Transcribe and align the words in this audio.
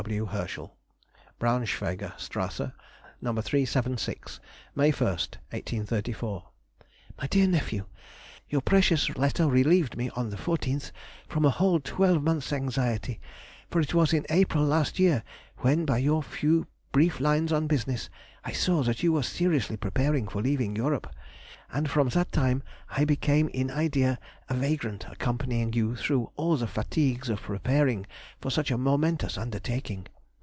F. 0.01 0.05
W. 0.05 0.25
HERSCHEL. 0.25 0.75
BRAUNSCHWEIGER 1.37 2.13
STRASSE, 2.17 2.71
No. 3.21 3.35
376, 3.39 4.39
May 4.73 4.89
1, 4.89 4.97
1834. 5.05 6.43
MY 7.21 7.27
DEAR 7.27 7.47
NEPHEW,— 7.47 7.85
Your 8.49 8.61
precious 8.61 9.15
letter 9.15 9.45
relieved 9.47 9.95
me 9.95 10.09
on 10.15 10.31
the 10.31 10.37
14th 10.37 10.91
from 11.29 11.45
a 11.45 11.51
whole 11.51 11.79
twelvemonth's 11.79 12.51
anxiety, 12.51 13.21
for 13.69 13.79
it 13.79 13.93
was 13.93 14.11
in 14.11 14.25
April 14.31 14.63
last 14.65 14.97
year 14.97 15.21
when, 15.59 15.85
by 15.85 15.99
your 15.99 16.23
few 16.23 16.65
brief 16.91 17.19
lines 17.19 17.53
on 17.53 17.67
business, 17.67 18.09
I 18.43 18.53
saw 18.53 18.81
that 18.81 19.03
you 19.03 19.13
were 19.13 19.21
seriously 19.23 19.77
preparing 19.77 20.27
for 20.27 20.41
leaving 20.41 20.75
Europe, 20.75 21.13
and 21.73 21.89
from 21.89 22.09
that 22.09 22.29
time 22.33 22.61
I 22.89 23.05
became 23.05 23.47
in 23.47 23.71
idea 23.71 24.19
a 24.49 24.53
vagrant 24.55 25.05
accompanying 25.09 25.71
you 25.71 25.95
through 25.95 26.29
all 26.35 26.57
the 26.57 26.67
fatigues 26.67 27.29
of 27.29 27.39
preparing 27.43 28.05
for 28.41 28.49
such 28.51 28.71
a 28.71 28.77
momentous 28.77 29.37
undertaking. 29.37 30.07